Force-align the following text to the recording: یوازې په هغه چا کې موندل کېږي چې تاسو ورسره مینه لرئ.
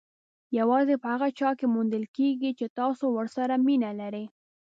یوازې 0.59 0.95
په 1.01 1.07
هغه 1.13 1.27
چا 1.39 1.49
کې 1.59 1.65
موندل 1.73 2.03
کېږي 2.17 2.51
چې 2.59 2.65
تاسو 2.79 3.05
ورسره 3.17 3.53
مینه 3.65 3.91
لرئ. 4.01 4.25